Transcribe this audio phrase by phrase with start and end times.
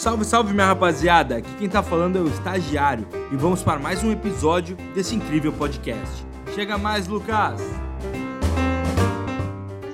[0.00, 1.36] Salve, salve minha rapaziada!
[1.36, 5.52] Aqui quem tá falando é o estagiário e vamos para mais um episódio desse incrível
[5.52, 6.24] podcast.
[6.54, 7.60] Chega mais, Lucas!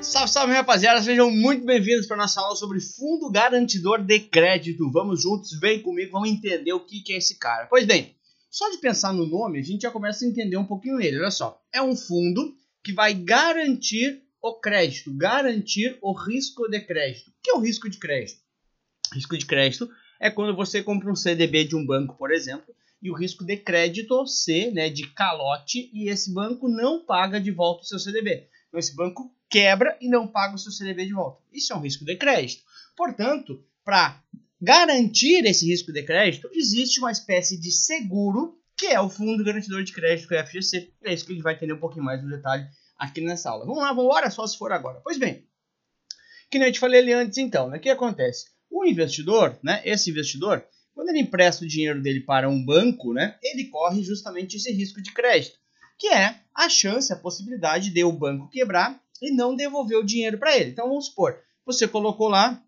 [0.00, 1.03] Salve, salve rapaziada!
[1.03, 4.88] Sejam muito bem-vindos para nossa aula sobre fundo garantidor de crédito.
[4.92, 7.66] Vamos juntos, vem comigo, vamos entender o que é esse cara.
[7.66, 8.14] Pois bem,
[8.48, 11.18] só de pensar no nome, a gente já começa a entender um pouquinho ele.
[11.18, 12.54] Olha só, é um fundo
[12.84, 17.30] que vai garantir o crédito, garantir o risco de crédito.
[17.30, 18.45] O que é o risco de crédito?
[19.12, 19.88] Risco de crédito
[20.19, 23.56] é quando você compra um CDB de um banco, por exemplo, e o risco de
[23.56, 28.48] crédito C, né, de calote, e esse banco não paga de volta o seu CDB.
[28.69, 31.41] Então esse banco quebra e não paga o seu CDB de volta.
[31.52, 32.65] Isso é um risco de crédito.
[32.96, 34.20] Portanto, para
[34.60, 39.82] garantir esse risco de crédito, existe uma espécie de seguro, que é o Fundo Garantidor
[39.82, 40.93] de Crédito, que é o FGC.
[41.04, 42.66] É isso que a gente vai entender um pouquinho mais no detalhe
[42.98, 43.65] aqui nessa aula.
[43.65, 45.01] Vamos lá, vamos embora, só se for agora.
[45.02, 45.46] Pois bem,
[46.51, 47.79] que nem eu te falei ali antes então, né?
[47.79, 48.55] O que acontece?
[48.70, 53.38] O investidor, né, esse investidor, quando ele empresta o dinheiro dele para um banco, né,
[53.43, 55.59] ele corre justamente esse risco de crédito,
[55.99, 60.38] que é a chance, a possibilidade de o banco quebrar e não devolver o dinheiro
[60.38, 60.71] para ele.
[60.71, 62.63] Então vamos supor, você colocou lá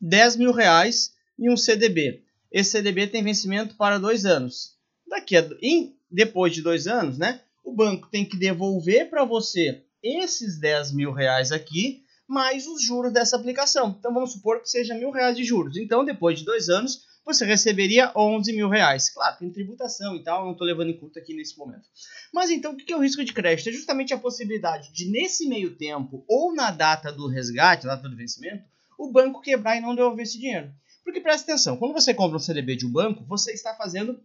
[0.00, 2.22] 10 mil reais em um CDB.
[2.50, 4.76] Esse CDB tem vencimento para dois anos.
[5.06, 9.82] Daqui a, em, depois de dois anos, né, o banco tem que devolver para você
[10.02, 13.96] esses 10 mil reais aqui mais os juros dessa aplicação.
[13.98, 15.76] Então vamos supor que seja mil reais de juros.
[15.78, 19.10] Então depois de dois anos você receberia 11 mil reais.
[19.10, 21.88] Claro, tem tributação e tal, não estou levando em conta aqui nesse momento.
[22.32, 23.68] Mas então o que é o risco de crédito?
[23.68, 28.08] É justamente a possibilidade de nesse meio tempo ou na data do resgate, na data
[28.08, 28.64] do vencimento,
[28.98, 30.72] o banco quebrar e não devolver esse dinheiro.
[31.04, 34.20] Porque presta atenção, quando você compra um CDB de um banco, você está fazendo,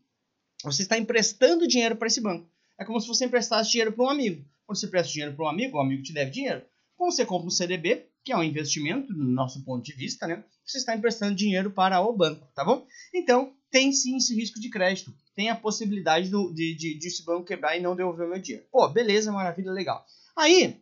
[0.64, 2.50] você está emprestando dinheiro para esse banco.
[2.78, 4.44] É como se você emprestasse dinheiro para um amigo.
[4.66, 6.62] Quando você presta dinheiro para um amigo, o amigo te deve dinheiro.
[7.06, 10.44] Você compra um CDB, que é um investimento, do nosso ponto de vista, né?
[10.66, 12.86] Você está emprestando dinheiro para o banco, tá bom?
[13.14, 15.14] Então, tem sim esse risco de crédito.
[15.36, 18.40] Tem a possibilidade do, de, de, de esse banco quebrar e não devolver o meu
[18.40, 18.66] dinheiro.
[18.72, 20.06] Pô, beleza, maravilha, legal.
[20.36, 20.80] Aí,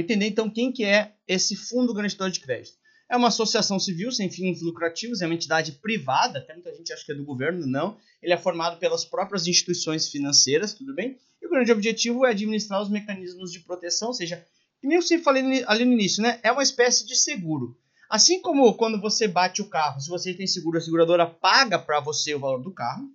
[0.00, 2.76] entender então quem que é esse fundo garantidor de crédito.
[3.08, 7.04] É uma associação civil sem fins lucrativos, é uma entidade privada, até muita gente acha
[7.04, 7.98] que é do governo, não.
[8.22, 11.18] Ele é formado pelas próprias instituições financeiras, tudo bem?
[11.40, 14.44] E o grande objetivo é administrar os mecanismos de proteção, ou seja,
[14.82, 16.40] que nem eu falei ali no início, né?
[16.42, 17.78] É uma espécie de seguro.
[18.10, 22.00] Assim como quando você bate o carro, se você tem seguro, a seguradora paga para
[22.00, 23.08] você o valor do carro,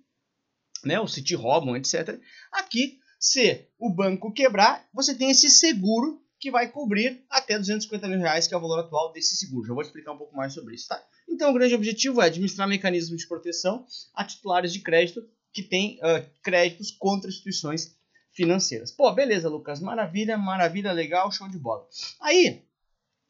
[0.82, 0.98] né?
[0.98, 2.18] Ou se te roubam, etc.
[2.50, 8.20] Aqui, se o banco quebrar, você tem esse seguro que vai cobrir até 250 mil
[8.20, 9.66] reais, que é o valor atual desse seguro.
[9.66, 10.98] Já vou explicar um pouco mais sobre isso, tá?
[11.28, 13.84] Então, o grande objetivo é administrar mecanismos de proteção
[14.14, 17.97] a titulares de crédito que têm uh, créditos contra instituições
[18.38, 18.92] financeiras.
[18.92, 21.84] Pô, beleza, Lucas, maravilha, maravilha, legal, show de bola.
[22.20, 22.62] Aí,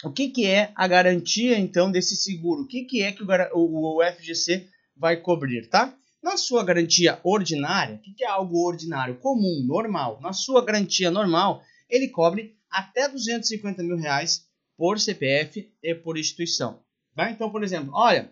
[0.05, 2.63] o que, que é a garantia, então, desse seguro?
[2.63, 3.25] O que, que é que
[3.55, 5.95] o, FGC vai cobrir, tá?
[6.23, 10.21] Na sua garantia ordinária, o que, que é algo ordinário, comum, normal?
[10.21, 16.81] Na sua garantia normal, ele cobre até 250 mil reais por CPF e por instituição.
[17.17, 17.31] Tá?
[17.31, 18.31] Então, por exemplo, olha,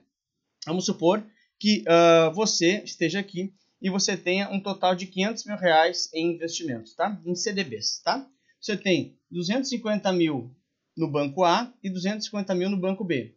[0.67, 1.25] vamos supor
[1.59, 6.35] que uh, você esteja aqui e você tenha um total de 500 mil reais em
[6.35, 7.21] investimentos, tá?
[7.25, 8.29] Em CDBs, tá?
[8.61, 10.55] Você tem 250 mil
[10.97, 13.37] no banco A e 250 mil no banco B.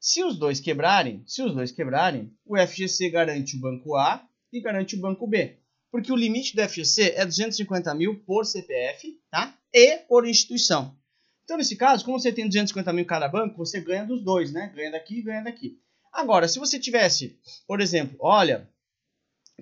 [0.00, 4.60] Se os dois quebrarem, se os dois quebrarem, o FGC garante o banco A e
[4.60, 5.58] garante o banco B.
[5.90, 9.58] Porque o limite do FGC é 250 mil por CPF, tá?
[9.72, 10.96] e por instituição.
[11.44, 14.52] Então, nesse caso, como você tem 250 mil em cada banco, você ganha dos dois,
[14.52, 14.70] né?
[14.74, 15.78] Ganha daqui e ganha daqui.
[16.12, 18.68] Agora, se você tivesse, por exemplo, olha,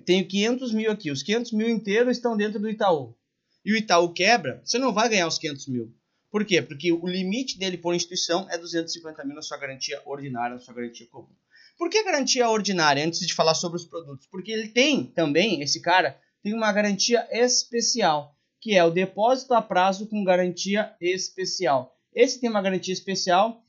[0.05, 3.15] tenho 500 mil aqui, os 500 mil inteiros estão dentro do Itaú,
[3.65, 5.93] e o Itaú quebra, você não vai ganhar os 500 mil.
[6.29, 6.61] Por quê?
[6.61, 10.73] Porque o limite dele por instituição é 250 mil na sua garantia ordinária, na sua
[10.73, 11.33] garantia comum.
[11.77, 14.27] Por que garantia ordinária, antes de falar sobre os produtos?
[14.27, 19.61] Porque ele tem também, esse cara, tem uma garantia especial que é o depósito a
[19.61, 21.95] prazo com garantia especial.
[22.13, 23.63] Esse tem uma garantia especial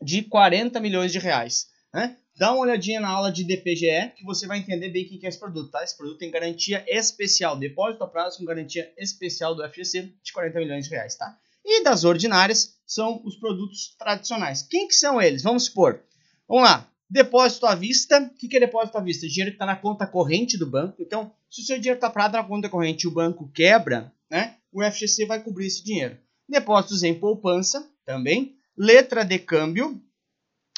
[0.00, 1.68] de 40 milhões de reais.
[1.92, 2.16] Né?
[2.38, 5.28] Dá uma olhadinha na aula de DPGE que você vai entender bem o que é
[5.28, 5.72] esse produto.
[5.72, 5.82] Tá?
[5.82, 10.60] Esse produto tem garantia especial, depósito a prazo com garantia especial do FGC de 40
[10.60, 11.16] milhões de reais.
[11.16, 11.36] Tá?
[11.64, 14.62] E das ordinárias são os produtos tradicionais.
[14.62, 15.42] Quem que são eles?
[15.42, 16.00] Vamos supor.
[16.46, 16.88] Vamos lá.
[17.10, 18.20] Depósito à vista.
[18.20, 19.26] O que é depósito à vista?
[19.26, 21.02] Dinheiro que está na conta corrente do banco.
[21.02, 24.54] Então, se o seu dinheiro está parado na conta corrente e o banco quebra, né,
[24.72, 26.16] o FGC vai cobrir esse dinheiro.
[26.48, 28.56] Depósitos em poupança também.
[28.76, 30.00] Letra de câmbio,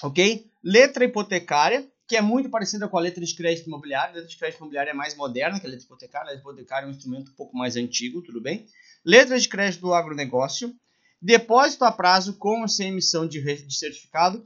[0.02, 0.49] ok?
[0.62, 4.12] Letra hipotecária, que é muito parecida com a letra de crédito imobiliário.
[4.12, 6.28] A letra de crédito imobiliário é mais moderna que a letra hipotecária.
[6.28, 8.66] A letra hipotecária é um instrumento um pouco mais antigo, tudo bem?
[9.04, 10.74] Letra de crédito do agronegócio.
[11.22, 14.44] Depósito a prazo com sem emissão de, de certificado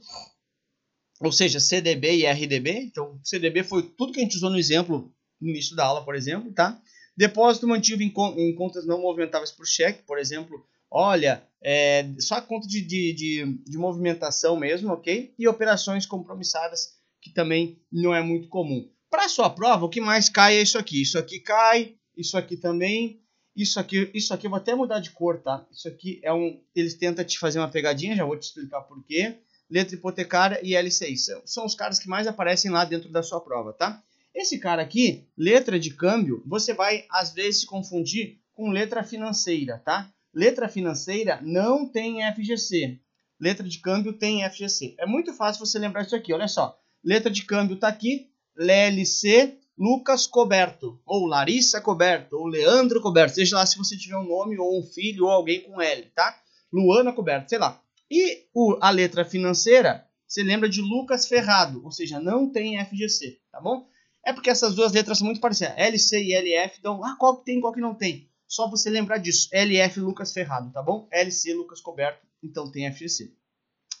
[1.19, 2.71] ou seja, CDB e RDB.
[2.71, 6.15] Então, CDB foi tudo que a gente usou no exemplo no início da aula, por
[6.15, 6.79] exemplo, tá?
[7.15, 12.41] Depósito mantido em, em contas não movimentáveis por cheque, por exemplo, olha, é, só a
[12.41, 15.33] conta de, de, de, de, movimentação mesmo, ok?
[15.37, 18.89] E operações compromissadas, que também não é muito comum.
[19.09, 21.01] Para sua prova, o que mais cai é isso aqui.
[21.01, 23.19] Isso aqui cai, isso aqui também,
[23.55, 25.65] isso aqui, isso aqui eu vou até mudar de cor, tá?
[25.71, 26.61] Isso aqui é um.
[26.75, 29.37] Eles tentam te fazer uma pegadinha, já vou te explicar por quê.
[29.69, 31.17] Letra hipotecária e LCI.
[31.17, 34.03] São, são os caras que mais aparecem lá dentro da sua prova, tá?
[34.35, 39.81] Esse cara aqui, letra de câmbio, você vai às vezes se confundir com letra financeira,
[39.83, 40.11] tá?
[40.35, 42.99] Letra financeira não tem FGC.
[43.39, 44.95] Letra de câmbio tem FGC.
[44.99, 46.77] É muito fácil você lembrar isso aqui, olha só.
[47.03, 53.57] Letra de câmbio está aqui, LLC Lucas Coberto, ou Larissa Coberto, ou Leandro Coberto, seja
[53.57, 56.39] lá se você tiver um nome, ou um filho, ou alguém com L, tá?
[56.71, 57.81] Luana Coberto, sei lá.
[58.09, 63.39] E o, a letra financeira, você lembra de Lucas Ferrado, ou seja, não tem FGC,
[63.51, 63.85] tá bom?
[64.25, 65.77] É porque essas duas letras são muito parecidas.
[65.77, 68.29] LC e LF então ah, qual que tem, qual que não tem.
[68.47, 69.49] Só você lembrar disso.
[69.51, 71.07] LF Lucas Ferrado, tá bom?
[71.11, 73.33] LC Lucas Coberto, então tem FGC.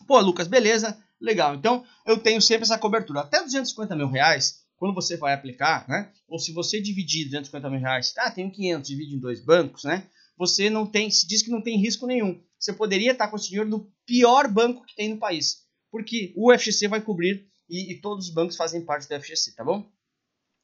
[0.07, 1.55] Pô, Lucas, beleza, legal.
[1.55, 3.21] Então eu tenho sempre essa cobertura.
[3.21, 6.11] Até 250 mil reais, quando você vai aplicar, né?
[6.27, 10.07] Ou se você dividir 250 mil reais, ah, tenho 500, divide em dois bancos, né?
[10.37, 12.41] Você não tem, se diz que não tem risco nenhum.
[12.59, 16.53] Você poderia estar com esse dinheiro no pior banco que tem no país, porque o
[16.53, 19.89] FGC vai cobrir e, e todos os bancos fazem parte do FGC, tá bom?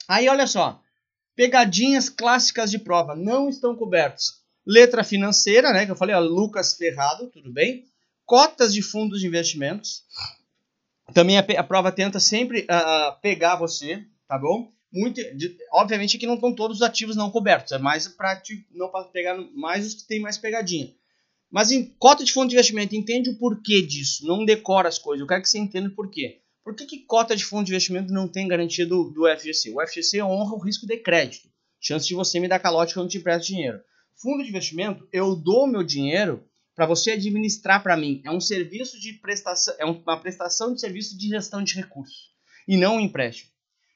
[0.07, 0.81] Aí olha só,
[1.35, 4.41] pegadinhas clássicas de prova não estão cobertos.
[4.65, 5.85] Letra financeira, né?
[5.85, 7.85] Que eu falei, ó, Lucas Ferrado, tudo bem?
[8.25, 10.03] Cotas de fundos de investimentos,
[11.13, 14.71] também a, a prova tenta sempre uh, pegar você, tá bom?
[14.91, 18.41] Muito, de, obviamente que não estão todos os ativos não cobertos, é mais para
[18.71, 20.93] não para pegar mais os que tem mais pegadinha.
[21.49, 25.21] Mas em cota de fundo de investimento, entende o porquê disso, não decora as coisas,
[25.21, 26.39] eu quero que você entenda o porquê.
[26.63, 29.71] Por que, que cota de fundo de investimento não tem garantia do, do FGC?
[29.71, 31.49] O FGC honra o risco de crédito,
[31.79, 33.81] chance de você me dar calote quando te empresto dinheiro.
[34.15, 38.21] Fundo de investimento, eu dou meu dinheiro para você administrar para mim.
[38.23, 42.31] É um serviço de prestação, é uma prestação de serviço de gestão de recursos
[42.67, 43.49] e não um empréstimo.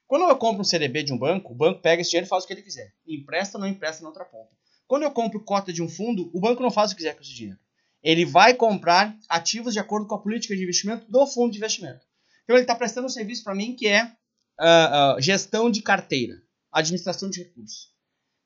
[0.08, 2.44] Quando eu compro um CDB de um banco, o banco pega esse dinheiro e faz
[2.44, 2.94] o que ele quiser.
[3.08, 4.50] Empresta ou não empresta na outra ponta.
[4.88, 7.22] Quando eu compro cota de um fundo, o banco não faz o que quiser com
[7.22, 7.60] esse dinheiro.
[8.04, 12.05] Ele vai comprar ativos de acordo com a política de investimento do fundo de investimento.
[12.46, 16.42] Então ele está prestando um serviço para mim que é uh, uh, gestão de carteira,
[16.72, 17.94] administração de recursos.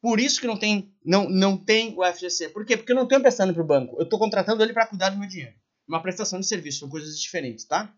[0.01, 2.50] Por isso que não tem, não, não tem o FGC.
[2.50, 2.78] Por quê?
[2.78, 3.98] Porque eu não estou emprestando para o banco.
[3.98, 5.54] Eu estou contratando ele para cuidar do meu dinheiro.
[5.88, 7.94] Uma prestação de serviço, são coisas diferentes, tá?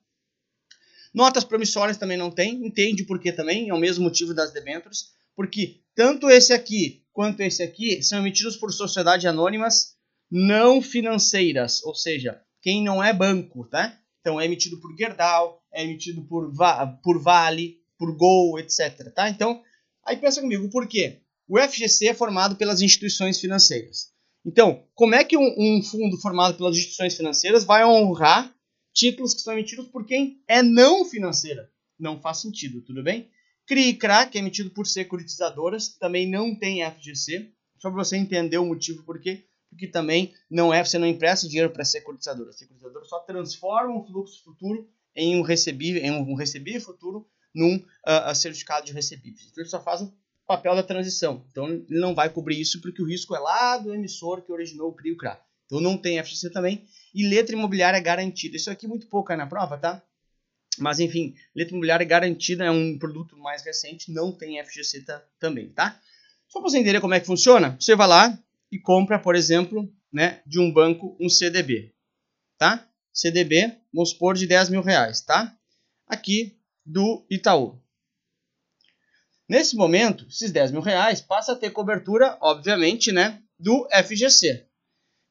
[1.14, 2.66] Notas promissórias também não tem.
[2.66, 3.70] Entende por que também?
[3.70, 5.12] É o mesmo motivo das debêntures.
[5.36, 9.96] Porque tanto esse aqui quanto esse aqui são emitidos por sociedades anônimas
[10.30, 11.84] não financeiras.
[11.84, 14.01] Ou seja, quem não é banco, tá?
[14.22, 19.12] Então é emitido por Gerdau, é emitido por, Va por Vale, por Gol, etc.
[19.14, 19.30] Tá?
[19.30, 19.62] Então,
[20.06, 21.22] aí pensa comigo, por quê?
[21.48, 24.12] O FGC é formado pelas instituições financeiras.
[24.46, 28.54] Então, como é que um, um, fundo formado pelas instituições financeiras vai honrar
[28.94, 31.70] títulos que são emitidos por quem é não financeira?
[32.00, 33.30] Não faz sentido, tudo bem?
[33.68, 37.52] CRI CRA, que é emitido por securitizadoras, também não tem FGC.
[37.78, 39.46] Só para você entender o motivo por quê.
[39.72, 42.52] Porque também não é, você não empresta dinheiro para securitizadora.
[42.52, 47.78] A securitizadora só transforma um fluxo futuro em um recebível, em um recebível futuro num
[47.78, 49.48] uh, certificado de recebíveis.
[49.50, 50.12] Então ele só faz um
[50.46, 51.46] papel da transição.
[51.50, 54.90] Então ele não vai cobrir isso porque o risco é lá do emissor que originou
[54.90, 55.42] o CRI o CRA.
[55.66, 56.86] Então não tem FGC também.
[57.16, 58.58] E letra imobiliária garantida.
[58.58, 60.04] Isso aqui é muito pouco na prova, tá?
[60.78, 65.06] Mas enfim, letra imobiliária garantida, é um produto mais recente, não tem FGC
[65.40, 66.00] também, tá?
[66.48, 68.40] Só para você entender como é que funciona, você vai lá
[68.72, 71.94] e compra, por exemplo, né, de um banco um CDB,
[72.58, 72.88] tá?
[73.14, 75.56] CDB, vamos supor, de 10 mil reais, tá?
[76.08, 77.82] Aqui do Itaú.
[79.48, 84.66] Nesse momento, esses 10 mil reais passa a ter cobertura, obviamente, né, do FGC.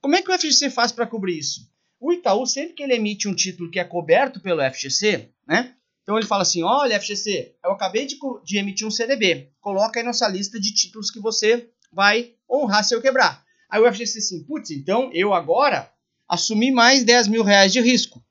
[0.01, 1.71] Como é que o FGC faz para cobrir isso?
[1.99, 6.19] O Itaú, sempre que ele emite um título que é coberto pelo FGC, né, então
[6.19, 10.27] ele fala assim, olha FGC, eu acabei de, de emitir um CDB, coloca aí nossa
[10.29, 13.45] lista de títulos que você vai honrar se eu quebrar.
[13.69, 15.91] Aí o FGC assim, putz, então eu agora
[16.29, 18.23] assumi mais 10 mil reais de risco.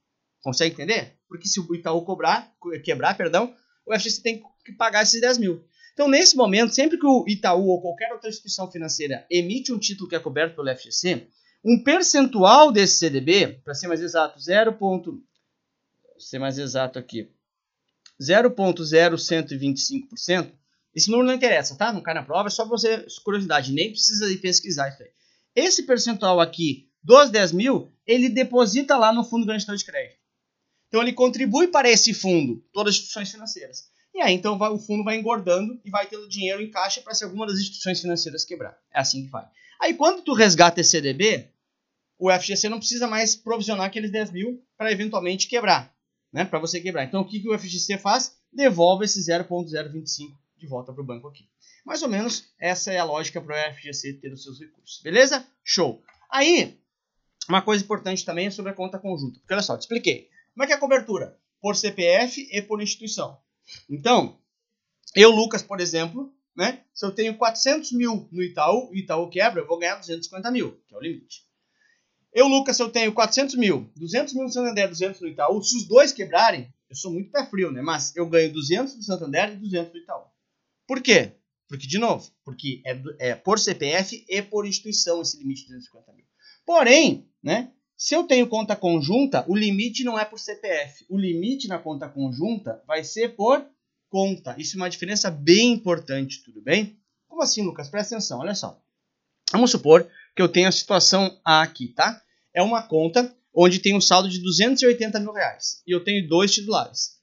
[0.41, 1.15] Consegue entender?
[1.27, 2.51] Porque se o Itaú cobrar,
[2.83, 3.53] quebrar, perdão,
[3.85, 5.63] o FGC tem que pagar esses 10 mil.
[5.93, 10.09] Então, nesse momento, sempre que o Itaú ou qualquer outra instituição financeira emite um título
[10.09, 11.27] que é coberto pelo FGC,
[11.63, 14.77] um percentual desse CDB, para ser mais exato, 0.
[16.17, 17.29] ser mais exato aqui,
[18.21, 20.51] 0,0125%,
[20.93, 21.93] esse número não interessa, tá?
[21.93, 25.09] Não cai na prova, é só você, curiosidade, nem precisa de pesquisar isso aí.
[25.55, 30.19] Esse percentual aqui dos 10 mil, ele deposita lá no fundo garantidor de crédito.
[30.87, 33.83] Então ele contribui para esse fundo, todas as instituições financeiras.
[34.13, 37.13] E aí então vai, o fundo vai engordando e vai tendo dinheiro em caixa para
[37.13, 38.77] se alguma das instituições financeiras quebrar.
[38.91, 39.47] É assim que vai.
[39.79, 41.47] Aí quando tu resgata esse CDB,
[42.17, 45.93] o FGC não precisa mais provisionar aqueles 10 mil para eventualmente quebrar,
[46.33, 46.43] né?
[46.43, 47.03] Para você quebrar.
[47.03, 48.35] Então o que, que o FGC faz?
[48.51, 51.47] Devolve esse 0,025 de volta para o banco aqui.
[51.85, 55.01] Mais ou menos essa é a lógica para o FGC ter os seus recursos.
[55.01, 55.45] Beleza?
[55.63, 56.03] Show.
[56.29, 56.79] Aí,
[57.47, 59.39] uma coisa importante também é sobre a conta conjunta.
[59.39, 60.29] Porque olha só, te expliquei.
[60.53, 61.37] Como é que é a cobertura?
[61.61, 63.39] Por CPF e por instituição.
[63.89, 64.37] Então,
[65.15, 66.83] eu, Lucas, por exemplo, né?
[66.93, 70.79] Se eu tenho 400 mil no Itaú, o Itaú quebra, eu vou ganhar 250 mil,
[70.87, 71.47] que é o limite.
[72.33, 75.75] Eu, Lucas, se eu tenho 400 mil, 200 mil no Santander, 200 no Itaú, se
[75.77, 77.81] os dois quebrarem, eu sou muito pé frio, né?
[77.81, 80.25] Mas eu ganho 200 do Santander e 200 do Itaú.
[80.89, 81.33] Por quê?
[81.67, 86.13] Porque, de novo, porque é, é por CPF e por instituição esse limite de 250
[86.13, 86.25] mil.
[86.65, 87.71] Porém, né?
[87.95, 91.05] Se eu tenho conta conjunta, o limite não é por CPF.
[91.07, 93.63] O limite na conta conjunta vai ser por
[94.09, 94.55] conta.
[94.57, 96.99] Isso é uma diferença bem importante, tudo bem?
[97.27, 97.87] Como assim, Lucas?
[97.87, 98.81] Presta atenção, olha só.
[99.51, 102.19] Vamos supor que eu tenho a situação A aqui, tá?
[102.51, 105.83] É uma conta onde tem um saldo de 280 mil reais.
[105.85, 107.18] E eu tenho dois titulares.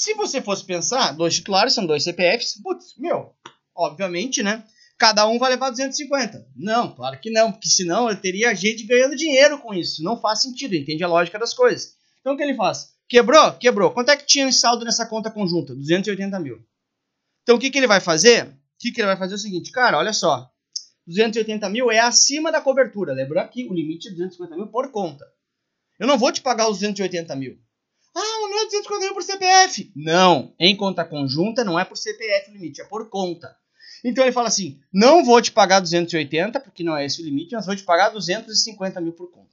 [0.00, 3.34] Se você fosse pensar, dois titulares são dois CPFs, putz, meu,
[3.76, 4.64] obviamente, né?
[4.96, 6.46] cada um vai levar 250.
[6.56, 10.02] Não, claro que não, porque senão eu teria gente ganhando dinheiro com isso.
[10.02, 11.96] Não faz sentido, entende a lógica das coisas.
[12.18, 12.94] Então o que ele faz?
[13.06, 13.52] Quebrou?
[13.58, 13.90] Quebrou.
[13.90, 15.74] Quanto é que tinha em saldo nessa conta conjunta?
[15.74, 16.64] 280 mil.
[17.42, 18.46] Então o que, que ele vai fazer?
[18.46, 20.50] O que, que ele vai fazer é o seguinte, cara, olha só.
[21.06, 23.12] 280 mil é acima da cobertura.
[23.12, 25.26] Lembrando que o limite é 250 mil por conta.
[25.98, 27.58] Eu não vou te pagar os 280 mil.
[28.14, 29.92] Ah, não é 250 mil por CPF.
[29.94, 33.56] Não, em conta conjunta não é por CPF o limite, é por conta.
[34.04, 37.54] Então ele fala assim: não vou te pagar 280, porque não é esse o limite,
[37.54, 39.50] mas vou te pagar 250 mil por conta.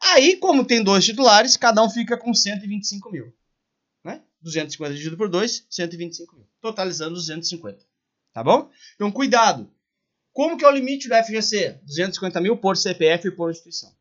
[0.00, 3.32] Aí, como tem dois titulares, cada um fica com 125 mil.
[4.04, 4.20] Né?
[4.42, 6.46] 250 dividido por 2, 125 mil.
[6.60, 7.78] Totalizando 250.
[8.32, 8.68] Tá bom?
[8.96, 9.72] Então, cuidado.
[10.32, 11.80] Como que é o limite do FGC?
[11.84, 13.94] 250 mil por CPF e por instituição.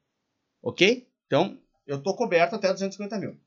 [0.61, 1.07] Ok?
[1.27, 1.59] Então,
[1.91, 3.37] eu estou coberto até 250 mil.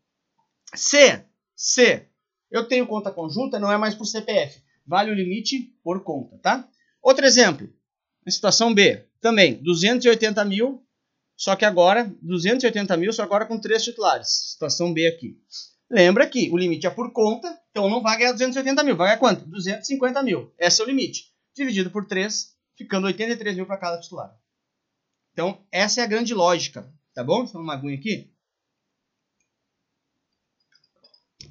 [0.74, 1.24] Se,
[1.54, 2.06] se
[2.50, 6.68] eu tenho conta conjunta, não é mais por CPF vale o limite por conta, tá?
[7.02, 7.68] Outro exemplo,
[8.28, 10.84] situação B, também 280 mil,
[11.36, 14.52] só que agora 280 mil, só agora com três titulares.
[14.52, 15.36] Situação B aqui.
[15.90, 19.18] Lembra que o limite é por conta, então não vai ganhar 280 mil, vai ganhar
[19.18, 19.44] quanto?
[19.46, 20.52] 250 mil.
[20.58, 21.32] Esse é o limite.
[21.54, 24.34] Dividido por 3, ficando 83 mil para cada titular.
[25.32, 27.44] Então, essa é a grande lógica, tá bom?
[27.44, 28.32] Vamos uma aguinha aqui.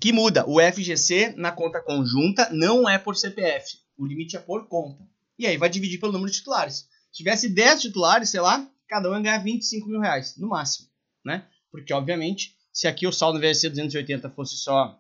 [0.04, 0.44] Que muda.
[0.46, 3.78] O FGC na conta conjunta não é por CPF.
[3.98, 5.02] O limite é por conta.
[5.40, 6.90] E aí vai dividir pelo número de titulares.
[7.10, 10.90] Se tivesse 10 titulares, sei lá, cada um ia ganhar 25 mil reais, no máximo.
[11.24, 11.48] Né?
[11.72, 15.00] Porque, obviamente, se aqui o saldo, ser 280, fosse só,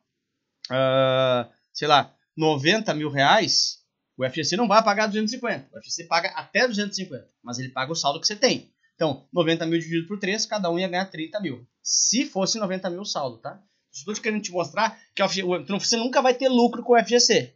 [0.72, 3.80] uh, sei lá, 90 mil reais,
[4.18, 5.68] o FGC não vai pagar 250.
[5.76, 8.72] O FGC paga até 250, mas ele paga o saldo que você tem.
[8.96, 11.68] Então, 90 mil dividido por 3, cada um ia ganhar 30 mil.
[11.82, 13.62] Se fosse 90 mil saldo, tá?
[13.94, 17.54] Estou querendo te mostrar que você nunca vai ter lucro com o FGC.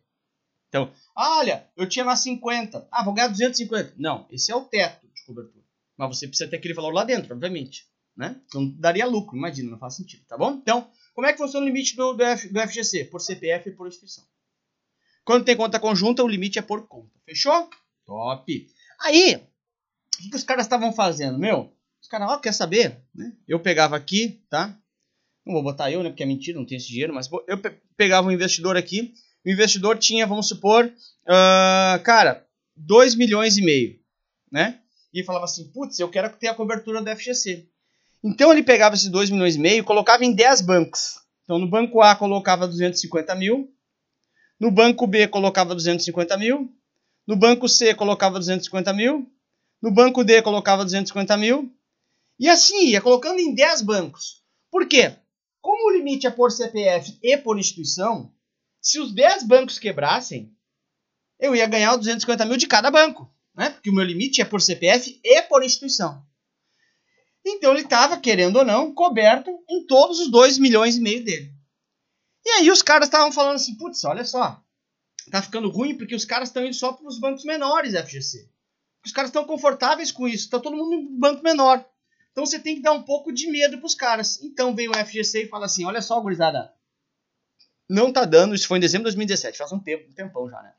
[0.70, 2.88] Então, olha, eu tinha lá 50.
[2.91, 3.96] Ah, vou ganhar 250.
[3.98, 5.65] Não, esse é o teto de cobertura.
[5.98, 7.88] Mas você precisa ter aquele valor lá dentro, obviamente.
[8.15, 8.39] Né?
[8.48, 10.53] Então daria lucro, imagina, não faz sentido, tá bom?
[10.53, 13.06] Então, como é que funciona o limite do, do, F, do FGC?
[13.06, 14.24] Por CPF e por instituição.
[15.24, 17.12] Quando tem conta conjunta, o limite é por conta.
[17.25, 17.70] Fechou?
[18.06, 18.67] Top!
[19.01, 21.38] Aí, o que, que os caras estavam fazendo?
[21.38, 23.00] Meu, os caras, ó, quer saber?
[23.48, 24.75] Eu pegava aqui, tá?
[25.48, 26.10] Não vou botar eu, né?
[26.10, 27.13] Porque é mentira, não tenho esse dinheiro.
[27.13, 27.58] Mas eu
[27.96, 29.13] pegava um investidor aqui.
[29.46, 33.98] O investidor tinha, vamos supor, uh, cara, 2 milhões e meio,
[34.51, 34.80] né?
[35.13, 37.66] E falava assim, putz, eu quero ter a cobertura do FGC.
[38.24, 41.16] Então ele pegava esses 2 milhões e meio e colocava em 10 bancos.
[41.44, 43.74] Então no banco A colocava 250 mil,
[44.60, 46.70] no banco B colocava 250 mil,
[47.25, 49.32] no banco C colocava 250 mil,
[49.82, 51.72] no banco D colocava 250 mil,
[52.39, 54.44] e assim ia colocando em 10 bancos.
[54.70, 55.16] Por quê?
[55.62, 58.34] Como o limite é por CPF e por instituição,
[58.82, 60.56] se os 10 bancos quebrassem,
[61.40, 63.70] eu ia ganhar 250 mil de cada banco, né?
[63.70, 66.26] Porque o meu limite é por CPF e por instituição.
[67.46, 71.54] Então ele estava, querendo ou não, coberto em todos os 2 milhões e meio dele.
[72.46, 74.62] E aí os caras estavam falando assim, putz, olha só,
[75.32, 78.50] tá ficando ruim porque os caras estão indo só para os bancos menores FGC.
[79.06, 81.86] Os caras estão confortáveis com isso, tá todo mundo em banco menor.
[82.38, 84.39] Então você tem que dar um pouco de medo pros caras.
[84.44, 86.72] Então vem o FGC e fala assim: olha só, gurizada.
[87.89, 90.62] Não tá dando, isso foi em dezembro de 2017, faz um tempo, um tempão já,
[90.62, 90.72] né?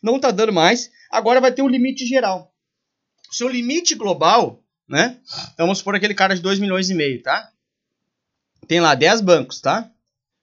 [0.00, 2.54] Não tá dando mais, agora vai ter um limite geral.
[3.28, 5.18] Seu limite global, né?
[5.52, 7.50] Então vamos supor aquele cara de 2 milhões e meio, tá?
[8.68, 9.90] tem lá 10 bancos, tá?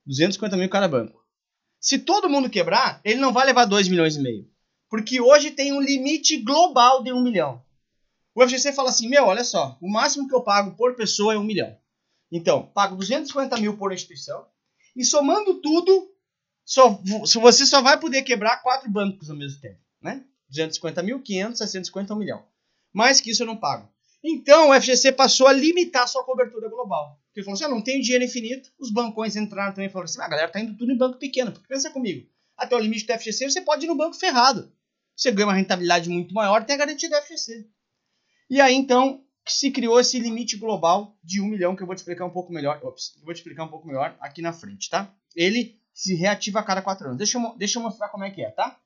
[0.05, 1.25] 250 mil cada banco.
[1.79, 4.49] Se todo mundo quebrar, ele não vai levar 2 milhões e meio.
[4.89, 7.63] Porque hoje tem um limite global de 1 milhão.
[8.33, 11.37] O FGC fala assim, meu, olha só, o máximo que eu pago por pessoa é
[11.37, 11.77] 1 milhão.
[12.31, 14.45] Então, pago 250 mil por instituição.
[14.95, 16.09] E somando tudo,
[16.63, 16.89] só,
[17.41, 19.79] você só vai poder quebrar quatro bancos ao mesmo tempo.
[20.01, 20.23] Né?
[20.49, 22.45] 250 mil, 500, 650, 1 milhão.
[22.93, 23.89] Mais que isso eu não pago.
[24.23, 27.19] Então o FGC passou a limitar sua cobertura global.
[27.25, 28.71] Porque ele falou assim: ah, não tenho dinheiro infinito.
[28.79, 31.17] Os bancões entraram também e falaram assim: ah, a galera tá indo tudo em banco
[31.17, 31.51] pequeno.
[31.51, 34.71] Porque pensa comigo, até o limite do FGC você pode ir no banco ferrado.
[35.15, 37.67] Você ganha uma rentabilidade muito maior, tem a garantia do FGC.
[38.51, 41.99] E aí então se criou esse limite global de 1 milhão que eu vou te
[41.99, 42.81] explicar um pouco melhor.
[42.83, 45.09] Ops, vou te explicar um pouco melhor aqui na frente, tá?
[45.33, 47.17] Ele se reativa a cada 4 anos.
[47.17, 48.77] Deixa eu, deixa eu mostrar como é que é, tá?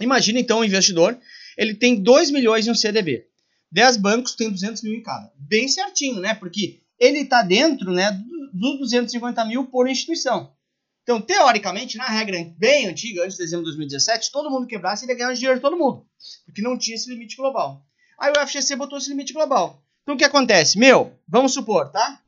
[0.00, 1.18] Imagina então um investidor,
[1.58, 3.26] ele tem 2 milhões em um CDB.
[3.72, 5.32] 10 bancos tem 200 mil em cada.
[5.36, 6.34] Bem certinho, né?
[6.34, 8.12] Porque ele está dentro né,
[8.52, 10.54] dos 250 mil por instituição.
[11.02, 15.12] Então, teoricamente, na regra bem antiga, antes de dezembro de 2017, todo mundo quebrasse, ele
[15.12, 16.06] ia ganhar dinheiro todo mundo.
[16.46, 17.84] Porque não tinha esse limite global.
[18.22, 19.82] Aí o FGC botou esse limite global.
[20.04, 20.78] Então, o que acontece?
[20.78, 22.22] Meu, vamos supor, tá?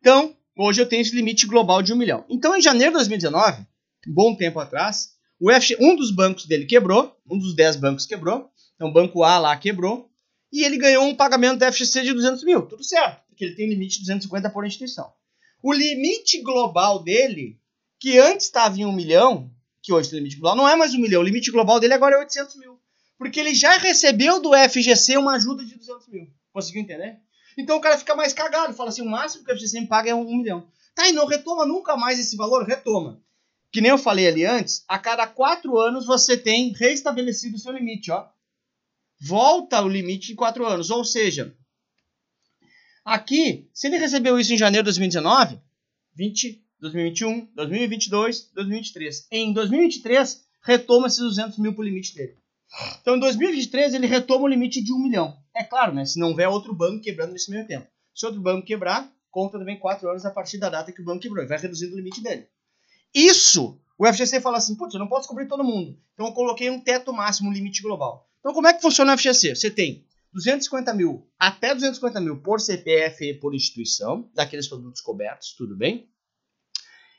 [0.00, 2.24] Então, hoje eu tenho esse limite global de 1 milhão.
[2.28, 3.62] Então, em janeiro de 2019,
[4.08, 8.04] um bom tempo atrás, o FG, um dos bancos dele quebrou, um dos 10 bancos
[8.04, 8.50] quebrou.
[8.74, 10.10] Então, o banco A lá quebrou
[10.52, 12.62] e ele ganhou um pagamento da FGC de 200 mil.
[12.62, 15.12] Tudo certo, porque ele tem limite de 250 por instituição.
[15.62, 17.60] O limite global dele,
[18.00, 19.48] que antes estava em 1 milhão,
[19.80, 21.22] que hoje tem limite global, não é mais 1 milhão.
[21.22, 22.74] O limite global dele agora é 800 mil.
[23.18, 26.28] Porque ele já recebeu do FGC uma ajuda de 200 mil.
[26.52, 27.18] Conseguiu entender?
[27.56, 28.74] Então o cara fica mais cagado.
[28.74, 30.66] Fala assim, o máximo que o FGC me paga é 1 milhão.
[30.94, 32.64] Tá, e não retoma nunca mais esse valor?
[32.64, 33.20] Retoma.
[33.72, 37.72] Que nem eu falei ali antes, a cada 4 anos você tem reestabelecido o seu
[37.72, 38.28] limite, ó
[39.24, 40.90] volta o limite em 4 anos.
[40.90, 41.54] Ou seja,
[43.04, 45.58] aqui, se ele recebeu isso em janeiro de 2019,
[46.14, 49.26] 20, 2021, 2022, 2023.
[49.30, 52.36] Em 2023, retoma esses 200 mil para o limite dele.
[53.00, 55.36] Então, em 2023, ele retoma o limite de 1 milhão.
[55.54, 56.04] É claro, né?
[56.04, 57.86] Se não houver outro banco quebrando nesse meio tempo.
[58.14, 61.20] Se outro banco quebrar, conta também 4 anos a partir da data que o banco
[61.20, 61.44] quebrou.
[61.44, 62.48] E vai reduzindo o limite dele.
[63.14, 65.96] Isso, o FGC fala assim, putz, eu não posso cobrir todo mundo.
[66.14, 68.28] Então, eu coloquei um teto máximo, um limite global.
[68.40, 69.54] Então, como é que funciona o FGC?
[69.54, 75.54] Você tem 250 mil até 250 mil por CPF e por instituição, daqueles produtos cobertos,
[75.56, 76.10] tudo bem?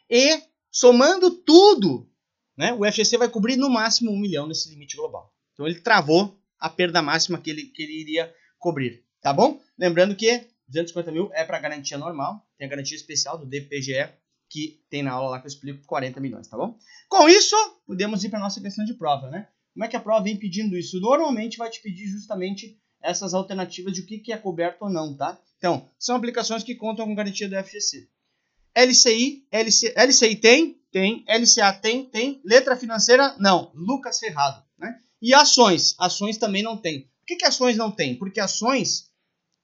[0.09, 2.09] E somando tudo,
[2.57, 5.33] né, o FGC vai cobrir no máximo um milhão nesse limite global.
[5.55, 9.59] Então ele travou a perda máxima que ele, que ele iria cobrir, tá bom?
[9.77, 14.09] Lembrando que 250 mil é para garantia normal, tem a garantia especial do DPGE,
[14.49, 16.77] que tem na aula lá que eu explico 40 milhões, tá bom?
[17.09, 19.47] Com isso, podemos ir para nossa questão de prova, né?
[19.73, 20.99] Como é que a prova vem pedindo isso?
[20.99, 25.39] Normalmente vai te pedir justamente essas alternativas de o que, é coberto ou não, tá?
[25.57, 28.07] Então, são aplicações que contam com garantia do FGC.
[28.75, 30.81] LCI, LC, LCI tem?
[30.91, 31.23] Tem.
[31.27, 32.05] LCA tem?
[32.05, 32.41] Tem.
[32.43, 33.35] Letra financeira?
[33.39, 33.71] Não.
[33.73, 34.64] Lucas Ferrado.
[35.25, 35.95] E ações?
[35.97, 37.01] Ações também não tem.
[37.01, 38.15] Por que, que ações não tem?
[38.15, 39.09] Porque ações,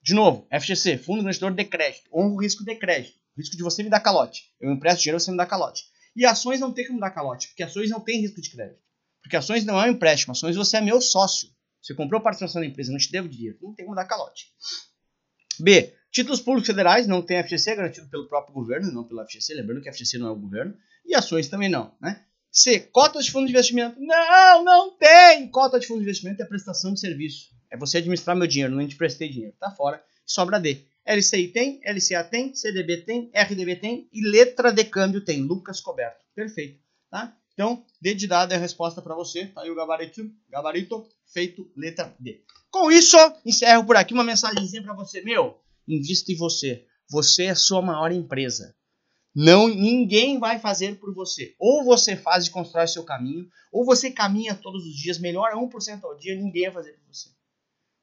[0.02, 3.16] de novo, FGC, Fundo Garantidor de Crédito, honra o risco de crédito.
[3.38, 4.46] Risco de você me dar calote.
[4.60, 5.84] Eu empresto dinheiro, você me dá calote.
[6.16, 8.82] E ações não tem como dar calote, porque ações não tem risco de crédito.
[9.22, 11.48] Porque ações não é um empréstimo, ações você é meu sócio.
[11.80, 13.60] Você comprou participação da empresa, não te devo dinheiro.
[13.62, 14.48] Não tem como dar calote.
[15.60, 15.94] B.
[16.12, 19.54] Títulos públicos federais, não tem FGC, é garantido pelo próprio governo, não pelo FGC.
[19.54, 20.76] Lembrando que FGC não é o governo.
[21.06, 22.26] E ações também não, né?
[22.52, 22.80] C.
[22.80, 23.96] Cotas de fundo de investimento.
[24.00, 25.48] Não, não tem!
[25.48, 27.50] Cota de fundo de investimento é prestação de serviço.
[27.72, 29.56] É você administrar meu dinheiro, não te prestei dinheiro.
[29.58, 30.04] Tá fora.
[30.26, 30.86] Sobra D.
[31.06, 35.42] LCI tem, LCA tem, CDB tem, RDB tem e letra de câmbio tem.
[35.42, 36.20] Lucas Coberto.
[36.36, 36.80] Perfeito.
[37.10, 37.36] Tá?
[37.54, 39.48] Então, D de dado é a resposta para você.
[39.48, 42.44] Tá aí o gabarito, gabarito feito, letra D.
[42.70, 45.22] Com isso, encerro por aqui uma mensagenzinha para você.
[45.22, 46.86] Meu, invista em você.
[47.10, 48.76] Você é a sua maior empresa.
[49.34, 51.56] Não, ninguém vai fazer por você.
[51.58, 56.04] Ou você faz e constrói seu caminho, ou você caminha todos os dias, melhora 1%
[56.04, 57.30] ao dia, ninguém vai fazer por você.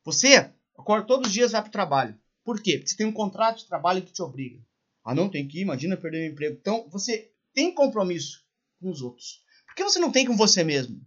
[0.04, 2.18] Você acorda todos os dias vai para o trabalho.
[2.42, 2.78] Por quê?
[2.78, 4.58] Porque você tem um contrato de trabalho que te obriga.
[5.04, 6.56] Ah, não, tem que ir, imagina perder o emprego.
[6.58, 8.42] Então, você tem compromisso
[8.80, 9.42] com os outros.
[9.66, 11.00] Por que você não tem com você mesmo?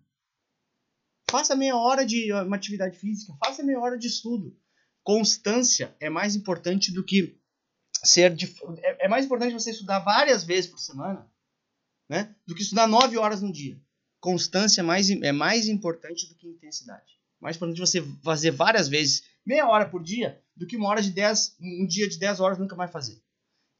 [1.29, 4.55] Faça meia hora de uma atividade física, faça meia hora de estudo.
[5.03, 7.40] Constância é mais importante do que
[8.03, 11.27] ser de, é, é mais importante você estudar várias vezes por semana,
[12.09, 13.79] né, do que estudar nove horas no dia.
[14.19, 17.19] Constância é mais, é mais importante do que intensidade.
[17.39, 21.09] Mais importante você fazer várias vezes, meia hora por dia, do que uma hora de
[21.09, 23.19] dez, um dia de dez horas nunca mais fazer.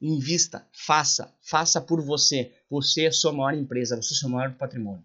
[0.00, 2.52] Invista, faça, faça por você.
[2.68, 5.04] Você é a sua maior empresa, você é o seu maior patrimônio.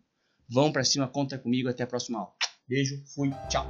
[0.50, 2.34] Vão para cima, conta comigo, até a próxima aula.
[2.68, 3.70] Beijo, fui, tchau.